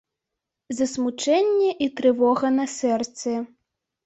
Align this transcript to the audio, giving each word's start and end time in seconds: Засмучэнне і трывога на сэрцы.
Засмучэнне 0.77 1.69
і 1.87 1.89
трывога 2.01 2.53
на 2.57 2.65
сэрцы. 2.79 3.37